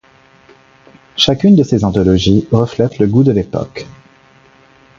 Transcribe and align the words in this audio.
Chacune 1.15 1.55
de 1.55 1.61
ces 1.61 1.83
anthologies 1.85 2.47
reflète 2.51 2.97
le 2.97 3.05
goût 3.05 3.21
de 3.21 3.31
l'époque. 3.31 3.85